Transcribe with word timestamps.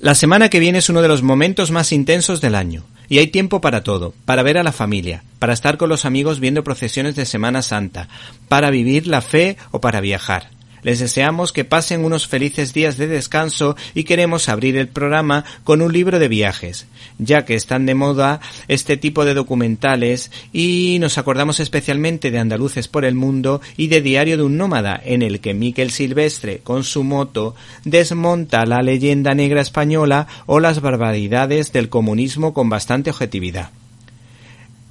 La 0.00 0.14
semana 0.14 0.48
que 0.48 0.60
viene 0.60 0.78
es 0.78 0.88
uno 0.88 1.02
de 1.02 1.08
los 1.08 1.24
momentos 1.24 1.72
más 1.72 1.90
intensos 1.90 2.40
del 2.40 2.54
año, 2.54 2.84
y 3.08 3.18
hay 3.18 3.26
tiempo 3.26 3.60
para 3.60 3.82
todo, 3.82 4.14
para 4.26 4.44
ver 4.44 4.56
a 4.56 4.62
la 4.62 4.70
familia, 4.70 5.24
para 5.40 5.52
estar 5.52 5.76
con 5.76 5.88
los 5.88 6.04
amigos 6.04 6.38
viendo 6.38 6.62
procesiones 6.62 7.16
de 7.16 7.26
Semana 7.26 7.62
Santa, 7.62 8.08
para 8.48 8.70
vivir 8.70 9.08
la 9.08 9.22
fe 9.22 9.56
o 9.72 9.80
para 9.80 10.00
viajar. 10.00 10.50
Les 10.82 10.98
deseamos 10.98 11.52
que 11.52 11.64
pasen 11.64 12.04
unos 12.04 12.26
felices 12.26 12.72
días 12.72 12.96
de 12.96 13.06
descanso 13.06 13.76
y 13.94 14.04
queremos 14.04 14.48
abrir 14.48 14.76
el 14.76 14.88
programa 14.88 15.44
con 15.64 15.82
un 15.82 15.92
libro 15.92 16.18
de 16.18 16.28
viajes, 16.28 16.86
ya 17.18 17.44
que 17.44 17.54
están 17.54 17.86
de 17.86 17.94
moda 17.94 18.40
este 18.68 18.96
tipo 18.96 19.24
de 19.24 19.34
documentales 19.34 20.30
y 20.52 20.98
nos 21.00 21.18
acordamos 21.18 21.60
especialmente 21.60 22.30
de 22.30 22.38
Andaluces 22.38 22.88
por 22.88 23.04
el 23.04 23.14
Mundo 23.14 23.60
y 23.76 23.88
de 23.88 24.02
Diario 24.02 24.36
de 24.36 24.44
un 24.44 24.56
Nómada, 24.56 25.00
en 25.04 25.22
el 25.22 25.40
que 25.40 25.54
Miquel 25.54 25.90
Silvestre, 25.90 26.58
con 26.58 26.84
su 26.84 27.04
moto, 27.04 27.54
desmonta 27.84 28.66
la 28.66 28.82
leyenda 28.82 29.34
negra 29.34 29.60
española 29.60 30.26
o 30.46 30.60
las 30.60 30.80
barbaridades 30.80 31.72
del 31.72 31.88
comunismo 31.88 32.54
con 32.54 32.68
bastante 32.68 33.10
objetividad. 33.10 33.70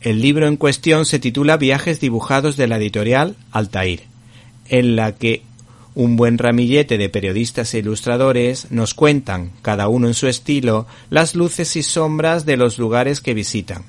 El 0.00 0.22
libro 0.22 0.46
en 0.46 0.56
cuestión 0.56 1.04
se 1.04 1.18
titula 1.18 1.58
Viajes 1.58 2.00
dibujados 2.00 2.56
de 2.56 2.66
la 2.66 2.78
editorial 2.78 3.36
Altair, 3.52 4.04
en 4.68 4.96
la 4.96 5.12
que 5.12 5.42
un 5.94 6.16
buen 6.16 6.38
ramillete 6.38 6.98
de 6.98 7.08
periodistas 7.08 7.74
e 7.74 7.78
ilustradores 7.78 8.70
nos 8.70 8.94
cuentan, 8.94 9.50
cada 9.62 9.88
uno 9.88 10.06
en 10.06 10.14
su 10.14 10.28
estilo, 10.28 10.86
las 11.10 11.34
luces 11.34 11.74
y 11.76 11.82
sombras 11.82 12.46
de 12.46 12.56
los 12.56 12.78
lugares 12.78 13.20
que 13.20 13.34
visitan. 13.34 13.84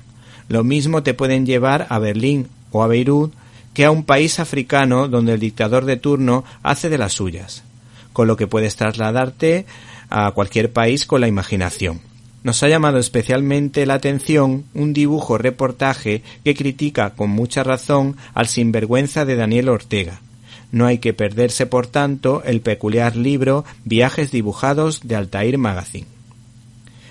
Lo 0.48 0.64
mismo 0.64 1.02
te 1.02 1.14
pueden 1.14 1.46
llevar 1.46 1.86
a 1.88 1.98
Berlín 1.98 2.48
o 2.72 2.82
a 2.82 2.88
Beirut 2.88 3.32
que 3.72 3.84
a 3.84 3.90
un 3.90 4.04
país 4.04 4.38
africano 4.38 5.08
donde 5.08 5.34
el 5.34 5.40
dictador 5.40 5.84
de 5.84 5.96
turno 5.96 6.44
hace 6.62 6.88
de 6.88 6.98
las 6.98 7.12
suyas, 7.12 7.62
con 8.12 8.26
lo 8.26 8.36
que 8.36 8.46
puedes 8.46 8.76
trasladarte 8.76 9.66
a 10.10 10.30
cualquier 10.32 10.72
país 10.72 11.06
con 11.06 11.20
la 11.20 11.28
imaginación. 11.28 12.00
Nos 12.42 12.62
ha 12.64 12.68
llamado 12.68 12.98
especialmente 12.98 13.86
la 13.86 13.94
atención 13.94 14.64
un 14.74 14.92
dibujo 14.92 15.38
reportaje 15.38 16.22
que 16.44 16.54
critica 16.54 17.10
con 17.10 17.30
mucha 17.30 17.62
razón 17.62 18.16
al 18.34 18.48
sinvergüenza 18.48 19.24
de 19.24 19.36
Daniel 19.36 19.68
Ortega. 19.68 20.20
No 20.72 20.86
hay 20.86 20.98
que 20.98 21.12
perderse, 21.12 21.66
por 21.66 21.86
tanto, 21.86 22.42
el 22.44 22.62
peculiar 22.62 23.14
libro 23.14 23.66
Viajes 23.84 24.30
dibujados 24.30 25.02
de 25.04 25.16
Altair 25.16 25.58
Magazine. 25.58 26.06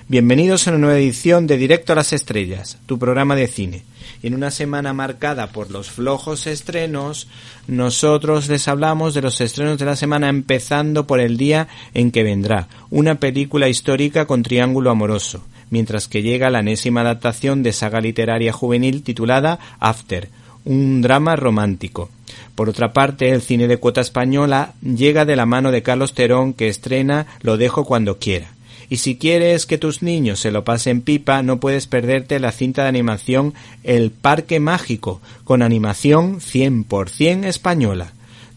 Bienvenidos 0.07 0.67
a 0.67 0.71
una 0.71 0.79
nueva 0.79 0.97
edición 0.97 1.45
de 1.45 1.57
Directo 1.57 1.93
a 1.93 1.95
las 1.95 2.11
Estrellas, 2.11 2.79
tu 2.87 2.97
programa 2.97 3.35
de 3.35 3.47
cine. 3.47 3.83
En 4.23 4.33
una 4.33 4.49
semana 4.49 4.93
marcada 4.93 5.51
por 5.51 5.69
los 5.69 5.91
flojos 5.91 6.47
estrenos, 6.47 7.27
nosotros 7.67 8.49
les 8.49 8.67
hablamos 8.67 9.13
de 9.13 9.21
los 9.21 9.39
estrenos 9.39 9.77
de 9.77 9.85
la 9.85 9.95
semana 9.95 10.27
empezando 10.27 11.05
por 11.05 11.19
el 11.19 11.37
día 11.37 11.67
en 11.93 12.09
que 12.09 12.23
vendrá 12.23 12.67
una 12.89 13.19
película 13.19 13.69
histórica 13.69 14.25
con 14.25 14.41
triángulo 14.41 14.89
amoroso, 14.89 15.45
mientras 15.69 16.07
que 16.07 16.23
llega 16.23 16.49
la 16.49 16.61
enésima 16.61 17.01
adaptación 17.01 17.61
de 17.61 17.73
saga 17.73 18.01
literaria 18.01 18.53
juvenil 18.53 19.03
titulada 19.03 19.59
After, 19.79 20.29
un 20.65 21.03
drama 21.03 21.35
romántico. 21.35 22.09
Por 22.55 22.69
otra 22.69 22.93
parte, 22.93 23.29
el 23.29 23.41
cine 23.41 23.67
de 23.67 23.77
cuota 23.77 24.01
española 24.01 24.73
llega 24.81 25.25
de 25.25 25.35
la 25.35 25.45
mano 25.45 25.71
de 25.71 25.83
Carlos 25.83 26.13
Terón 26.13 26.53
que 26.53 26.67
estrena 26.67 27.27
Lo 27.41 27.57
dejo 27.57 27.85
cuando 27.85 28.17
quiera. 28.17 28.53
Y 28.89 28.97
si 28.97 29.17
quieres 29.17 29.65
que 29.65 29.77
tus 29.77 30.03
niños 30.03 30.41
se 30.41 30.51
lo 30.51 30.65
pasen 30.65 31.01
pipa, 31.01 31.43
no 31.43 31.61
puedes 31.61 31.87
perderte 31.87 32.41
la 32.41 32.51
cinta 32.51 32.83
de 32.83 32.89
animación 32.89 33.53
El 33.83 34.11
Parque 34.11 34.59
Mágico, 34.59 35.21
con 35.45 35.61
animación 35.61 36.41
100% 36.41 37.45
española. 37.45 38.11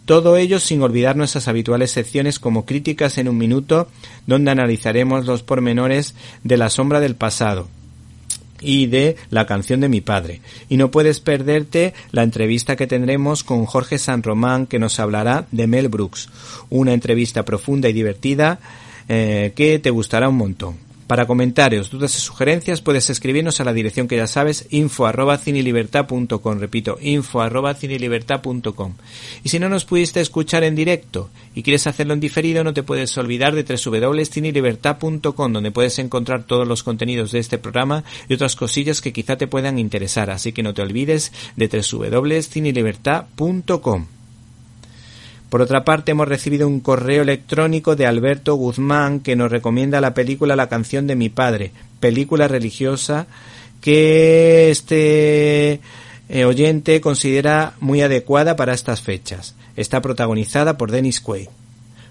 Todo 0.07 0.37
ello 0.37 0.59
sin 0.59 0.83
olvidar 0.83 1.17
nuestras 1.17 1.47
habituales 1.47 1.93
secciones 1.93 2.41
como 2.41 2.67
críticas 2.67 3.17
en 3.17 3.29
un 3.29 3.39
minuto, 3.39 3.89
donde 4.27 4.51
analizaremos 4.51 5.25
los 5.25 5.45
pormenores 5.45 6.17
de 6.43 6.57
La 6.57 6.69
sombra 6.69 6.99
del 6.99 7.15
pasado, 7.15 7.69
y 8.61 8.87
de 8.87 9.17
la 9.31 9.47
canción 9.47 9.81
de 9.81 9.89
mi 9.89 10.01
padre. 10.01 10.41
Y 10.69 10.77
no 10.77 10.91
puedes 10.91 11.21
perderte 11.21 11.95
la 12.13 12.23
entrevista 12.23 12.77
que 12.77 12.87
tendremos 12.87 13.45
con 13.45 13.65
Jorge 13.67 13.99
San 13.99 14.23
Román 14.23 14.67
que 14.67 14.79
nos 14.79 15.01
hablará 15.01 15.47
de 15.51 15.67
Mel 15.67 15.89
Brooks. 15.89 16.29
Una 16.71 16.93
entrevista 16.93 17.45
profunda 17.45 17.89
y 17.89 17.93
divertida 17.93 18.59
eh, 19.09 19.53
que 19.55 19.79
te 19.79 19.91
gustará 19.91 20.29
un 20.29 20.37
montón. 20.37 20.84
Para 21.07 21.27
comentarios, 21.27 21.91
dudas 21.91 22.17
y 22.17 22.21
sugerencias 22.21 22.81
puedes 22.81 23.11
escribirnos 23.11 23.61
a 23.61 23.65
la 23.65 23.75
dirección 23.75 24.09
que 24.09 24.17
ya 24.17 24.27
sabes, 24.27 24.67
info 24.71 25.05
arroba 25.05 25.37
cinelibertad.com, 25.37 26.59
repito, 26.59 26.97
info 27.01 27.43
arroba 27.43 27.75
cinelibertad.com. 27.75 28.95
Y 29.43 29.51
si 29.51 29.59
no 29.59 29.69
nos 29.69 29.85
pudiste 29.85 30.23
escuchar 30.23 30.65
en 30.65 30.75
directo 30.75 31.29
y 31.55 31.63
quieres 31.63 31.87
hacerlo 31.87 32.15
en 32.15 32.21
diferido, 32.21 32.65
no 32.65 32.73
te 32.73 32.83
puedes 32.83 33.19
olvidar 33.19 33.55
de 33.55 33.65
www.cinelibertad.com, 33.65 35.53
donde 35.53 35.71
puedes 35.71 35.99
encontrar 35.99 36.45
todos 36.45 36.67
los 36.67 36.83
contenidos 36.83 37.33
de 37.33 37.41
este 37.41 37.59
programa 37.59 38.03
y 38.29 38.35
otras 38.35 38.57
cosillas 38.57 39.03
que 39.03 39.13
quizá 39.13 39.37
te 39.37 39.47
puedan 39.47 39.79
interesar, 39.79 40.31
así 40.31 40.53
que 40.53 40.63
no 40.63 40.73
te 40.73 40.81
olvides 40.81 41.33
de 41.57 41.69
www.cinelibertad.com. 41.69 44.07
Por 45.55 45.63
otra 45.63 45.85
parte, 45.85 46.11
hemos 46.11 46.27
recibido 46.27 46.67
un 46.67 46.81
correo 46.81 47.23
electrónico 47.23 47.95
de 47.95 48.09
Alberto 48.09 48.57
Guzmán 48.57 49.21
que 49.21 49.37
nos 49.37 49.53
recomienda 49.53 50.01
la 50.01 50.13
película 50.13 50.57
La 50.57 50.69
canción 50.69 51.07
de 51.07 51.15
mi 51.15 51.29
padre, 51.29 51.71
película 52.01 52.49
religiosa 52.49 53.29
que 53.81 54.73
este 54.73 55.79
eh, 56.29 56.45
oyente 56.45 57.01
considera 57.01 57.75
muy 57.79 58.03
adecuada 58.03 58.57
para 58.57 58.75
estas 58.75 59.01
fechas. 59.01 59.55
Está 59.77 60.03
protagonizada 60.03 60.77
por 60.77 60.91
Dennis 60.91 61.21
Quaid. 61.21 61.47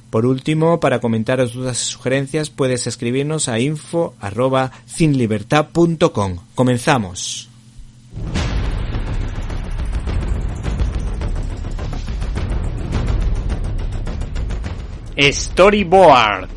Por 0.09 0.25
último, 0.25 0.79
para 0.79 1.01
comentaros 1.01 1.51
dudas 1.51 1.81
y 1.81 1.91
sugerencias, 1.91 2.49
puedes 2.49 2.87
escribirnos 2.87 3.49
a 3.49 3.59
info 3.59 4.13
arroba 4.21 4.71
cinlibertad.com. 4.87 6.37
Comenzamos. 6.55 7.49
Storyboard. 15.17 16.49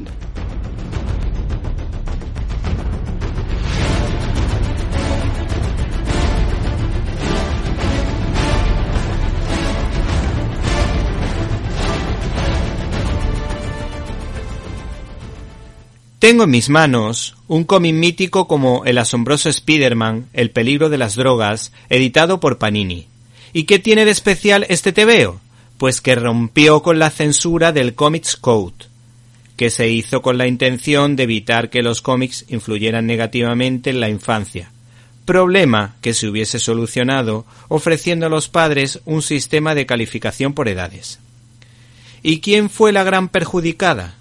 Tengo 16.19 16.43
en 16.43 16.51
mis 16.51 16.71
manos 16.71 17.37
un 17.47 17.63
cómic 17.63 17.95
mítico 17.95 18.49
como 18.49 18.85
El 18.85 18.99
asombroso 18.99 19.49
Spider-Man, 19.49 20.29
El 20.33 20.51
peligro 20.51 20.89
de 20.89 20.99
las 20.99 21.15
drogas, 21.15 21.73
editado 21.89 22.41
por 22.41 22.59
Panini. 22.59 23.07
¿Y 23.53 23.63
qué 23.63 23.79
tiene 23.79 24.05
de 24.05 24.11
especial 24.11 24.67
este 24.69 24.93
tebeo? 24.93 25.41
Pues 25.79 26.01
que 26.01 26.15
rompió 26.15 26.83
con 26.83 26.99
la 26.99 27.11
censura 27.11 27.73
del 27.73 27.95
Comics 27.95 28.37
Code, 28.37 28.87
que 29.57 29.71
se 29.71 29.89
hizo 29.89 30.23
con 30.23 30.39
la 30.39 30.47
intención 30.47 31.17
de 31.17 31.25
evitar 31.25 31.71
que 31.71 31.83
los 31.83 32.03
cómics 32.03 32.45
influyeran 32.49 33.07
negativamente 33.07 33.91
en 33.91 34.01
la 34.01 34.09
infancia. 34.09 34.71
Problema 35.25 35.97
que 36.03 36.15
se 36.15 36.29
hubiese 36.29 36.59
solucionado 36.59 37.47
ofreciendo 37.69 38.27
a 38.27 38.29
los 38.29 38.49
padres 38.49 39.01
un 39.07 39.23
sistema 39.23 39.75
de 39.75 39.87
calificación 39.87 40.53
por 40.53 40.69
edades. 40.69 41.19
¿Y 42.23 42.41
quién 42.41 42.71
fue 42.71 42.93
la 42.93 43.05
gran 43.05 43.29
perjudicada? 43.29 44.15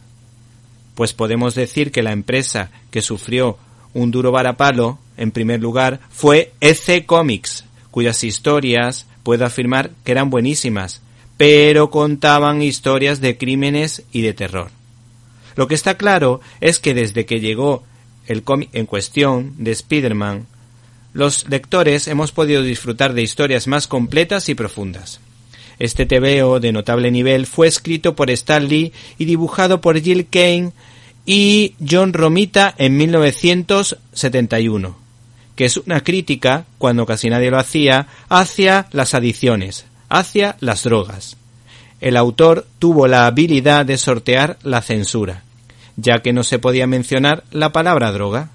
Pues 0.95 1.13
podemos 1.13 1.55
decir 1.55 1.91
que 1.91 2.03
la 2.03 2.11
empresa 2.11 2.71
que 2.89 3.01
sufrió 3.01 3.57
un 3.93 4.11
duro 4.11 4.31
varapalo, 4.31 4.99
en 5.17 5.31
primer 5.31 5.61
lugar, 5.61 5.99
fue 6.09 6.53
EC 6.59 7.05
Comics, 7.05 7.65
cuyas 7.91 8.23
historias 8.23 9.05
puedo 9.23 9.45
afirmar 9.45 9.91
que 10.03 10.11
eran 10.11 10.29
buenísimas, 10.29 11.01
pero 11.37 11.89
contaban 11.89 12.61
historias 12.61 13.21
de 13.21 13.37
crímenes 13.37 14.03
y 14.11 14.21
de 14.21 14.33
terror. 14.33 14.71
Lo 15.55 15.67
que 15.67 15.75
está 15.75 15.95
claro 15.95 16.41
es 16.61 16.79
que 16.79 16.93
desde 16.93 17.25
que 17.25 17.39
llegó 17.39 17.83
el 18.27 18.43
cómic 18.43 18.69
en 18.73 18.85
cuestión 18.85 19.53
de 19.57 19.71
Spider-Man, 19.71 20.47
los 21.13 21.47
lectores 21.49 22.07
hemos 22.07 22.31
podido 22.31 22.61
disfrutar 22.61 23.13
de 23.13 23.23
historias 23.23 23.67
más 23.67 23.87
completas 23.87 24.49
y 24.49 24.55
profundas. 24.55 25.21
Este 25.79 26.05
TVO 26.05 26.59
de 26.59 26.71
notable 26.71 27.11
nivel 27.11 27.45
fue 27.45 27.67
escrito 27.67 28.15
por 28.15 28.31
Stan 28.31 28.67
Lee 28.67 28.93
y 29.17 29.25
dibujado 29.25 29.81
por 29.81 30.01
Jill 30.01 30.27
Kane 30.27 30.71
y 31.25 31.75
John 31.87 32.13
Romita 32.13 32.73
en 32.77 32.97
1971, 32.97 34.97
que 35.55 35.65
es 35.65 35.77
una 35.77 36.01
crítica, 36.01 36.65
cuando 36.77 37.05
casi 37.05 37.29
nadie 37.29 37.51
lo 37.51 37.59
hacía, 37.59 38.07
hacia 38.29 38.87
las 38.91 39.13
adicciones, 39.13 39.85
hacia 40.09 40.57
las 40.59 40.83
drogas. 40.83 41.37
El 42.01 42.17
autor 42.17 42.67
tuvo 42.79 43.07
la 43.07 43.25
habilidad 43.25 43.85
de 43.85 43.97
sortear 43.97 44.57
la 44.63 44.81
censura, 44.81 45.43
ya 45.95 46.19
que 46.19 46.33
no 46.33 46.43
se 46.43 46.59
podía 46.59 46.87
mencionar 46.87 47.43
la 47.51 47.71
palabra 47.71 48.11
droga. 48.11 48.49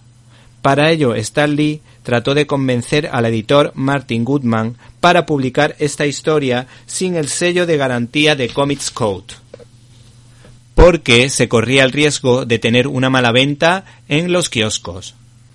Para 0.63 0.91
ello, 0.91 1.15
Stan 1.15 1.57
Lee 1.57 1.81
trató 2.03 2.35
de 2.35 2.47
convencer 2.47 3.09
al 3.13 3.27
editor 3.27 3.73
Martin 3.75 4.25
Goodman 4.25 4.77
para 5.01 5.27
publicar 5.27 5.75
esta 5.79 6.07
historia 6.07 6.67
sin 6.87 7.17
el 7.17 7.29
sello 7.29 7.67
de 7.67 7.77
garantía 7.77 8.37
de 8.37 8.49
Comics 8.51 8.91
Code, 8.91 9.35
porque 10.75 11.31
se 11.31 11.49
corría 11.49 11.85
el 11.85 11.93
riesgo 11.93 12.45
de 12.45 12.59
tener 12.59 12.87
una 12.87 13.11
mala 13.11 13.33
venta 13.33 13.85
en 14.09 14.33
los 14.33 14.49
kioscos. 14.51 15.15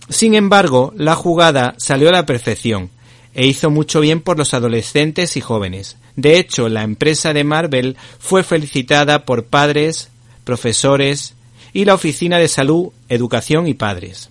Sin 0.10 0.36
embargo, 0.36 0.94
la 0.98 1.16
jugada 1.16 1.76
salió 1.78 2.10
a 2.10 2.14
la 2.14 2.26
perfección 2.26 2.90
e 3.36 3.46
hizo 3.46 3.70
mucho 3.70 4.00
bien 4.00 4.22
por 4.22 4.38
los 4.38 4.54
adolescentes 4.54 5.36
y 5.36 5.42
jóvenes. 5.42 5.98
De 6.16 6.40
hecho, 6.40 6.70
la 6.70 6.84
empresa 6.84 7.34
de 7.34 7.44
Marvel 7.44 7.98
fue 8.18 8.44
felicitada 8.44 9.26
por 9.26 9.46
padres, 9.46 10.10
profesores 10.46 11.36
y 11.74 11.84
la 11.84 11.94
Oficina 11.94 12.38
de 12.38 12.48
Salud, 12.48 12.92
Educación 13.10 13.68
y 13.68 13.74
Padres. 13.74 14.30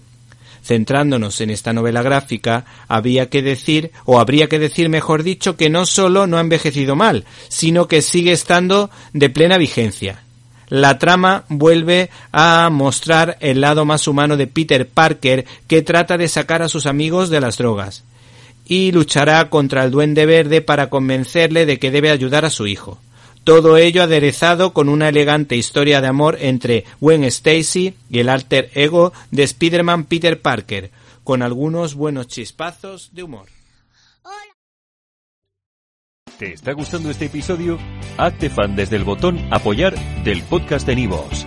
Centrándonos 0.64 1.42
en 1.42 1.50
esta 1.50 1.74
novela 1.74 2.00
gráfica, 2.00 2.64
había 2.88 3.28
que 3.28 3.42
decir, 3.42 3.92
o 4.06 4.18
habría 4.18 4.48
que 4.48 4.58
decir 4.58 4.88
mejor 4.88 5.22
dicho, 5.22 5.58
que 5.58 5.68
no 5.68 5.84
solo 5.84 6.26
no 6.26 6.38
ha 6.38 6.40
envejecido 6.40 6.96
mal, 6.96 7.26
sino 7.48 7.86
que 7.86 8.00
sigue 8.00 8.32
estando 8.32 8.88
de 9.12 9.28
plena 9.28 9.58
vigencia. 9.58 10.22
La 10.68 10.98
trama 10.98 11.44
vuelve 11.50 12.08
a 12.32 12.70
mostrar 12.72 13.36
el 13.40 13.60
lado 13.60 13.84
más 13.84 14.08
humano 14.08 14.38
de 14.38 14.46
Peter 14.46 14.88
Parker 14.88 15.44
que 15.66 15.82
trata 15.82 16.16
de 16.16 16.28
sacar 16.28 16.62
a 16.62 16.70
sus 16.70 16.86
amigos 16.86 17.28
de 17.28 17.42
las 17.42 17.58
drogas 17.58 18.04
y 18.66 18.92
luchará 18.92 19.50
contra 19.50 19.84
el 19.84 19.90
duende 19.90 20.26
verde 20.26 20.60
para 20.60 20.88
convencerle 20.88 21.66
de 21.66 21.78
que 21.78 21.90
debe 21.90 22.10
ayudar 22.10 22.44
a 22.44 22.50
su 22.50 22.66
hijo. 22.66 22.98
Todo 23.44 23.76
ello 23.76 24.02
aderezado 24.02 24.72
con 24.72 24.88
una 24.88 25.10
elegante 25.10 25.54
historia 25.56 26.00
de 26.00 26.06
amor 26.06 26.38
entre 26.40 26.84
Gwen 27.00 27.24
Stacy 27.24 27.94
y 28.08 28.18
el 28.20 28.30
alter 28.30 28.70
ego 28.74 29.12
de 29.30 29.42
Spider-Man 29.42 30.04
Peter 30.04 30.40
Parker, 30.40 30.90
con 31.24 31.42
algunos 31.42 31.94
buenos 31.94 32.28
chispazos 32.28 33.10
de 33.12 33.22
humor. 33.22 33.46
¿Te 36.38 36.52
está 36.52 36.72
gustando 36.72 37.10
este 37.10 37.26
episodio? 37.26 37.78
Hazte 38.18 38.50
fan 38.50 38.74
desde 38.74 38.96
el 38.96 39.04
botón 39.04 39.38
Apoyar 39.52 39.94
del 40.24 40.42
podcast 40.42 40.84
de 40.86 40.96
Nivos. 40.96 41.46